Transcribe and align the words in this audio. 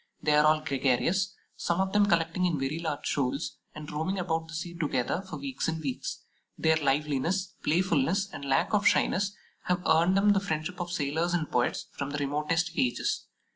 They 0.19 0.33
are 0.33 0.43
all 0.47 0.61
gregarious, 0.61 1.35
some 1.55 1.79
of 1.79 1.93
them 1.93 2.07
collecting 2.07 2.47
in 2.47 2.59
very 2.59 2.79
large 2.79 3.05
shoals, 3.05 3.57
and 3.75 3.91
roaming 3.91 4.17
about 4.17 4.47
the 4.47 4.55
sea 4.55 4.73
together 4.75 5.21
for 5.21 5.37
weeks 5.37 5.67
and 5.67 5.79
weeks. 5.79 6.23
Their 6.57 6.77
liveliness, 6.77 7.53
playfulness, 7.63 8.27
and 8.33 8.43
lack 8.43 8.73
of 8.73 8.87
shyness 8.87 9.35
have 9.65 9.85
earned 9.85 10.17
them 10.17 10.31
the 10.31 10.39
friendship 10.39 10.79
of 10.81 10.91
sailors 10.91 11.35
and 11.35 11.51
poets 11.51 11.85
from 11.93 12.09
the 12.09 12.17
remotest 12.17 12.71
ages. 12.75 13.27